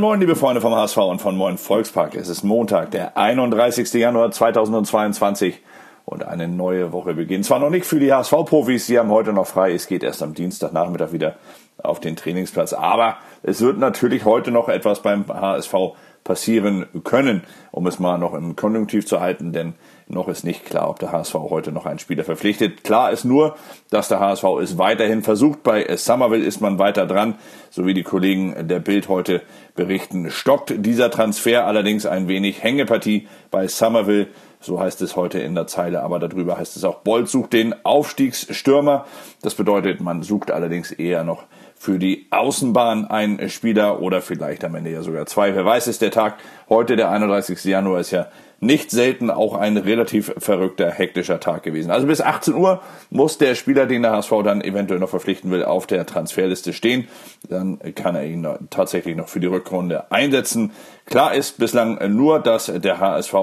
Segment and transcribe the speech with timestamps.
[0.00, 2.14] Moin Moin, liebe Freunde vom HSV und von Moin Volkspark.
[2.14, 3.92] Es ist Montag, der 31.
[3.92, 5.60] Januar 2022
[6.06, 7.44] und eine neue Woche beginnt.
[7.44, 9.74] Zwar noch nicht für die HSV-Profis, sie haben heute noch frei.
[9.74, 11.34] Es geht erst am Dienstagnachmittag wieder
[11.82, 12.72] auf den Trainingsplatz.
[12.72, 15.74] Aber es wird natürlich heute noch etwas beim HSV
[16.24, 19.74] passieren können, um es mal noch im Konjunktiv zu halten, denn
[20.06, 22.82] noch ist nicht klar, ob der HSV heute noch einen Spieler verpflichtet.
[22.82, 23.56] Klar ist nur,
[23.90, 25.62] dass der HSV es weiterhin versucht.
[25.62, 27.36] Bei Somerville ist man weiter dran,
[27.70, 29.42] so wie die Kollegen der Bild heute
[29.76, 30.30] berichten.
[30.30, 34.26] Stockt dieser Transfer allerdings ein wenig Hängepartie bei Somerville.
[34.60, 37.74] So heißt es heute in der Zeile, aber darüber heißt es auch, Bolt sucht den
[37.84, 39.06] Aufstiegsstürmer.
[39.42, 41.44] Das bedeutet, man sucht allerdings eher noch
[41.80, 45.54] für die Außenbahn ein Spieler oder vielleicht am Ende ja sogar zwei.
[45.54, 46.36] Wer weiß, ist der Tag
[46.68, 47.64] heute, der 31.
[47.64, 48.26] Januar, ist ja
[48.60, 51.90] nicht selten auch ein relativ verrückter, hektischer Tag gewesen.
[51.90, 55.64] Also bis 18 Uhr muss der Spieler, den der HSV dann eventuell noch verpflichten will,
[55.64, 57.08] auf der Transferliste stehen.
[57.48, 60.72] Dann kann er ihn tatsächlich noch für die Rückrunde einsetzen.
[61.06, 63.34] Klar ist bislang nur, dass der HSV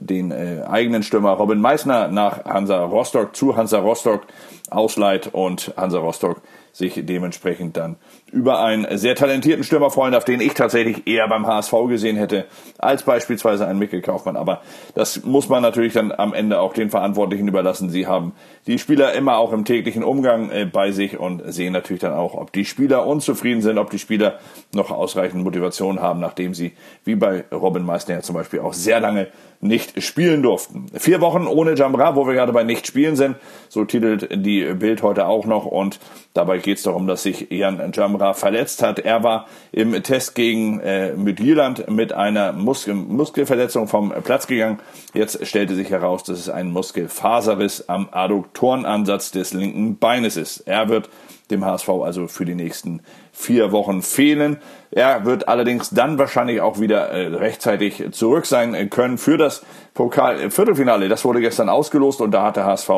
[0.00, 4.22] den äh, eigenen Stürmer Robin Meissner nach Hansa Rostock zu Hansa Rostock
[4.70, 6.42] ausleiht und Hansa Rostock
[6.76, 7.96] sich dementsprechend dann
[8.30, 12.44] über einen sehr talentierten Stürmer freuen darf, den ich tatsächlich eher beim HSV gesehen hätte,
[12.76, 14.36] als beispielsweise einen Mikkel Kaufmann.
[14.36, 14.60] Aber
[14.94, 17.88] das muss man natürlich dann am Ende auch den Verantwortlichen überlassen.
[17.88, 18.34] Sie haben
[18.66, 22.34] die Spieler immer auch im täglichen Umgang äh, bei sich und sehen natürlich dann auch,
[22.34, 24.38] ob die Spieler unzufrieden sind, ob die Spieler
[24.74, 26.72] noch ausreichend Motivation haben, nachdem sie,
[27.04, 29.28] wie bei Robin Meissner zum Beispiel, auch sehr lange
[29.60, 30.86] nicht spielen durften.
[30.94, 33.36] Vier Wochen ohne Jambra, wo wir gerade bei nicht spielen sind,
[33.68, 35.98] so titelt die Bild heute auch noch und
[36.34, 38.98] dabei geht es darum, dass sich Jan Jamra verletzt hat.
[38.98, 44.80] Er war im Test gegen äh, Midtjylland mit einer Muskel Muskelverletzung vom Platz gegangen.
[45.14, 50.58] Jetzt stellte sich heraus, dass es ein Muskelfaserriss am Adduktorenansatz des linken Beines ist.
[50.66, 51.08] Er wird
[51.50, 53.00] dem HSV also für die nächsten
[53.32, 54.58] vier Wochen fehlen.
[54.90, 59.64] Er wird allerdings dann wahrscheinlich auch wieder äh, rechtzeitig zurück sein können für das
[59.94, 61.08] Pokal-Viertelfinale.
[61.08, 62.90] Das wurde gestern ausgelost und da hat der HSV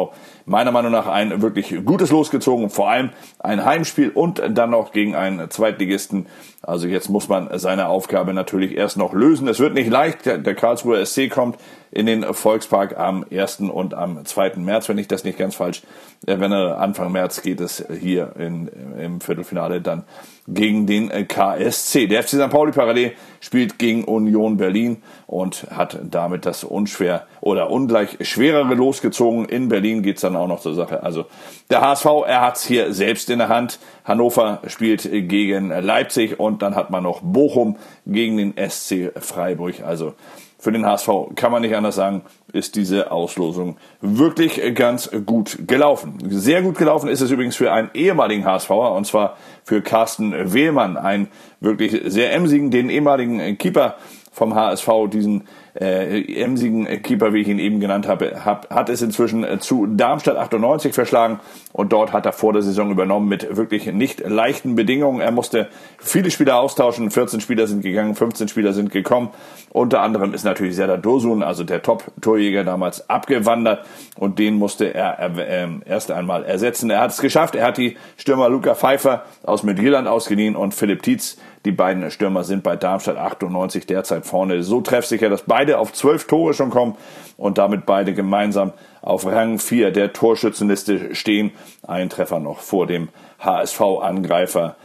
[0.47, 2.71] meiner Meinung nach ein wirklich gutes Los gezogen.
[2.71, 6.27] Vor allem ein Heimspiel und dann noch gegen einen Zweitligisten.
[6.63, 9.49] Also jetzt muss man seine Aufgabe natürlich erst noch lösen.
[9.49, 10.27] Es wird nicht leicht.
[10.27, 11.59] Der Karlsruher SC kommt
[11.91, 13.61] in den Volkspark am 1.
[13.61, 14.57] und am 2.
[14.57, 15.83] März, wenn ich das nicht ganz falsch
[16.27, 16.77] erwähne.
[16.77, 18.69] Anfang März geht es hier in,
[18.99, 20.05] im Viertelfinale dann
[20.47, 22.07] gegen den KSC.
[22.07, 22.51] Der FC St.
[22.51, 29.45] Pauli parallel spielt gegen Union Berlin und hat damit das unschwer oder ungleich schwerere losgezogen.
[29.45, 31.03] In Berlin geht's dann auch noch zur Sache.
[31.03, 31.27] Also
[31.71, 33.79] der HSV, er hat's hier selbst in der Hand.
[34.05, 39.83] Hannover spielt gegen Leipzig und dann hat man noch Bochum gegen den SC Freiburg.
[39.85, 40.15] Also
[40.59, 46.19] für den HSV kann man nicht anders sagen, ist diese Auslosung wirklich ganz gut gelaufen.
[46.29, 50.97] Sehr gut gelaufen ist es übrigens für einen ehemaligen HSVer und zwar für Carsten Wehlmann,
[50.97, 51.29] einen
[51.61, 53.97] wirklich sehr emsigen, den ehemaligen Keeper
[54.33, 59.03] vom HSV, diesen äh, emsigen Keeper, wie ich ihn eben genannt habe, hab, hat es
[59.03, 61.41] inzwischen äh, zu Darmstadt 98 verschlagen
[61.73, 65.21] und dort hat er vor der Saison übernommen mit wirklich nicht leichten Bedingungen.
[65.21, 65.69] Er musste
[65.99, 69.31] viele Spieler austauschen, 14 Spieler sind gegangen, 15 Spieler sind gekommen.
[69.71, 73.85] Unter anderem ist natürlich Serdar Dosun, also der Top-Torjäger damals, abgewandert
[74.17, 76.91] und den musste er äh, erst einmal ersetzen.
[76.91, 81.03] Er hat es geschafft, er hat die Stürmer Luca Pfeiffer aus Midtjylland ausgeliehen und Philipp
[81.03, 85.93] Tietz die beiden Stürmer sind bei Darmstadt 98 derzeit vorne so treffsicher, dass beide auf
[85.93, 86.97] zwölf Tore schon kommen
[87.37, 91.53] und damit beide gemeinsam auf Rang 4 der Torschützenliste stehen.
[91.87, 93.09] Ein Treffer noch vor dem
[93.41, 94.77] HSV-Angreifer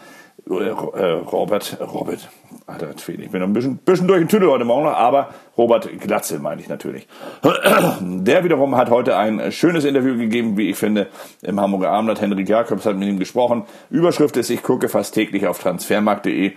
[0.49, 2.29] äh, Robert, Robert,
[2.65, 5.89] Alter, ich bin noch ein bisschen, bisschen durch den Tüdel heute Morgen noch, aber Robert
[5.99, 7.07] Glatzel meine ich natürlich.
[8.01, 11.07] Der wiederum hat heute ein schönes Interview gegeben, wie ich finde,
[11.41, 12.21] im Hamburger Abendblatt.
[12.21, 13.63] Henrik Jakobs hat mit ihm gesprochen.
[13.89, 16.53] Überschrift ist, ich gucke fast täglich auf transfermarkt.de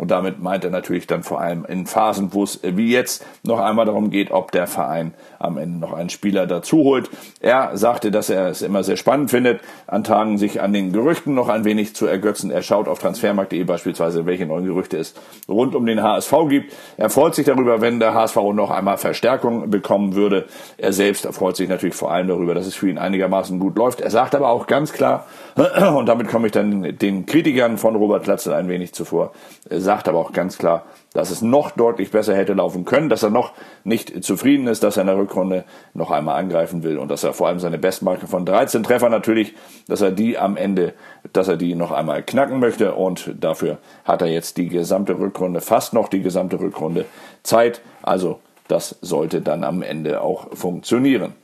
[0.00, 3.60] und damit meint er natürlich dann vor allem in Phasen, wo es wie jetzt noch
[3.60, 7.10] einmal darum geht, ob der Verein am Ende noch einen Spieler dazu holt.
[7.40, 11.34] Er sagte, dass er es immer sehr spannend findet, an Tagen sich an den Gerüchten
[11.34, 12.50] noch ein wenig zu ergötzen.
[12.50, 15.14] Er schaut auf transfermarkt.de beispielsweise, welche neuen Gerüchte es
[15.48, 16.72] rund um den HSV gibt.
[16.96, 20.46] Er freut sich darüber, wenn der HSV noch einmal Verstärkung bekommen würde.
[20.78, 24.00] Er selbst freut sich natürlich vor allem darüber, dass es für ihn einigermaßen gut läuft.
[24.00, 25.26] Er sagt aber auch ganz klar,
[25.96, 29.32] und damit komme ich dann den Kritikern von Robert Glatzel ein wenig zuvor,
[29.68, 33.22] er sagt aber auch ganz klar, dass es noch deutlich besser hätte laufen können, dass
[33.22, 33.52] er noch
[33.82, 37.32] nicht zufrieden ist, dass er in der Rückrunde noch einmal angreifen will und dass er
[37.32, 39.54] vor allem seine Bestmarke von 13 Treffern natürlich,
[39.88, 40.94] dass er die am Ende,
[41.32, 45.29] dass er die noch einmal knacken möchte und dafür hat er jetzt die gesamte Rückrunde,
[45.60, 47.06] fast noch die gesamte Rückrunde
[47.42, 47.80] Zeit.
[48.02, 51.34] Also das sollte dann am Ende auch funktionieren.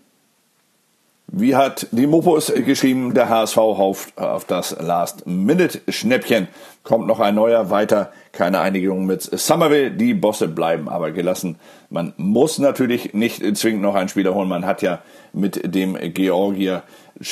[1.29, 6.47] Wie hat die Mopus geschrieben, der HSV hofft auf das Last-Minute-Schnäppchen.
[6.85, 9.91] Kommt noch ein neuer weiter, keine Einigung mit Somerville.
[9.91, 11.59] Die Bosse bleiben aber gelassen.
[11.91, 14.49] Man muss natürlich nicht zwingend noch einen Spieler holen.
[14.49, 15.01] Man hat ja
[15.33, 16.85] mit dem Georgier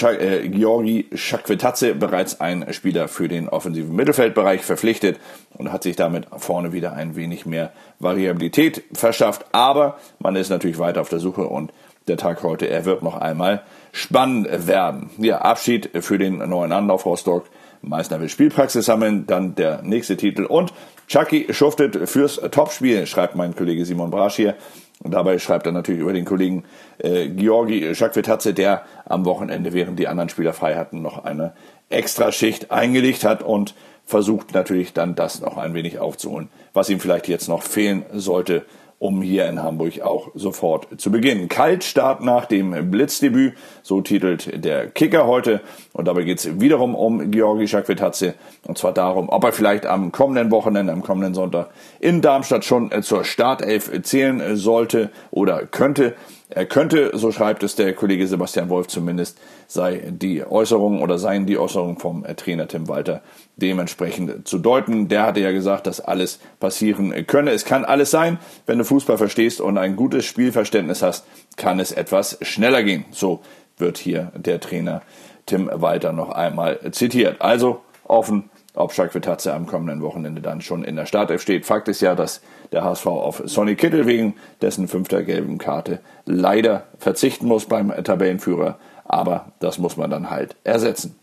[0.03, 5.21] äh, Georgi Schakvetadze bereits einen Spieler für den offensiven Mittelfeldbereich verpflichtet
[5.57, 9.47] und hat sich damit vorne wieder ein wenig mehr Variabilität verschafft.
[9.53, 11.71] Aber man ist natürlich weiter auf der Suche und
[12.09, 13.63] der Tag heute, er wird noch einmal
[13.93, 15.11] spannend werden.
[15.19, 17.47] Ja, Abschied für den neuen Anlauf Rostock.
[17.83, 20.73] Meister will Spielpraxis sammeln, dann der nächste Titel und
[21.07, 24.55] Chucky schuftet fürs Topspiel, schreibt mein Kollege Simon Brasch hier.
[25.03, 26.65] Und dabei schreibt er natürlich über den Kollegen
[26.99, 31.53] äh, Georgi Schakvetatze, der am Wochenende, während die anderen Spieler frei hatten, noch eine
[31.91, 33.75] Extraschicht eingelegt hat und
[34.07, 38.65] versucht natürlich dann das noch ein wenig aufzuholen, was ihm vielleicht jetzt noch fehlen sollte
[38.99, 41.49] um hier in Hamburg auch sofort zu beginnen.
[41.49, 45.61] Kaltstart nach dem Blitzdebüt, so titelt der Kicker heute.
[45.93, 48.35] Und dabei geht es wiederum um Georgi Schakvetadze.
[48.67, 51.71] Und zwar darum, ob er vielleicht am kommenden Wochenende, am kommenden Sonntag
[52.01, 56.15] in Darmstadt schon zur Startelf zählen sollte oder könnte.
[56.55, 61.47] Er könnte, so schreibt es der Kollege Sebastian Wolf zumindest, sei die Äußerung oder seien
[61.47, 63.23] die Äußerungen vom Trainer Tim Walter
[63.57, 65.09] dementsprechend zu deuten.
[65.09, 67.51] Der hatte ja gesagt, dass alles passieren könne.
[67.51, 71.91] Es kann alles sein, wenn du Fußball verstehst und ein gutes Spielverständnis hast, kann es
[71.91, 73.05] etwas schneller gehen.
[73.11, 73.41] So
[73.77, 75.03] wird hier der Trainer
[75.47, 77.43] Tim Walter noch einmal zitiert.
[77.43, 79.21] Also offen ob Schalke
[79.53, 81.65] am kommenden Wochenende dann schon in der Startelf steht.
[81.65, 82.41] Fakt ist ja, dass
[82.73, 88.79] der HSV auf Sonny Kittel wegen dessen fünfter gelben Karte leider verzichten muss beim Tabellenführer.
[89.05, 91.17] Aber das muss man dann halt ersetzen.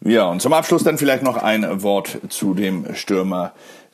[0.00, 3.52] Ja, und zum Abschluss dann vielleicht noch ein Wort zu dem Stürmer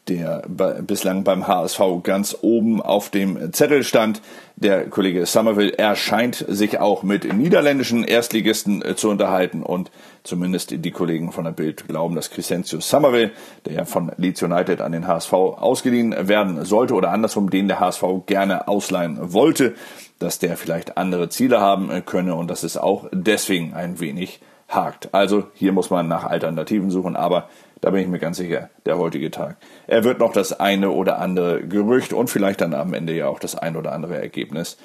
[0.08, 4.20] der bislang beim HSV ganz oben auf dem Zettel stand.
[4.56, 9.90] Der Kollege Somerville erscheint sich auch mit niederländischen Erstligisten äh, zu unterhalten und
[10.24, 13.30] zumindest die Kollegen von der Bild glauben, dass Crescencio Somerville,
[13.64, 17.80] der ja von Leeds United an den HSV ausgeliehen werden sollte oder andersrum, den der
[17.80, 19.74] HSV gerne ausleihen wollte,
[20.18, 24.40] dass der vielleicht andere Ziele haben äh, könne und dass es auch deswegen ein wenig
[24.74, 25.12] hakt.
[25.12, 27.48] Also hier muss man nach Alternativen suchen, aber
[27.80, 29.56] da bin ich mir ganz sicher, der heutige Tag.
[29.86, 33.40] Er wird noch das eine oder andere Gerücht und vielleicht dann am Ende ja auch
[33.40, 34.78] das ein oder andere Ergebnis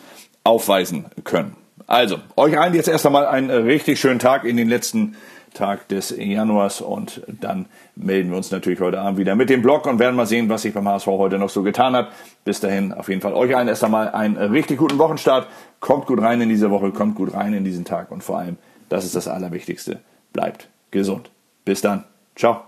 [0.44, 1.56] aufweisen können.
[1.86, 5.16] Also, euch allen jetzt erst einmal einen richtig schönen Tag in den letzten
[5.54, 9.86] Tag des Januars und dann melden wir uns natürlich heute Abend wieder mit dem Blog
[9.88, 12.10] und werden mal sehen, was sich beim HSV heute noch so getan hat.
[12.45, 15.48] Bis dahin auf jeden Fall euch allen erst einmal einen richtig guten Wochenstart.
[15.80, 18.57] Kommt gut rein in diese Woche, kommt gut rein in diesen Tag und vor allem,
[18.89, 20.00] das ist das Allerwichtigste,
[20.34, 21.30] bleibt gesund.
[21.66, 22.06] Bis dann.
[22.36, 22.67] Ciao.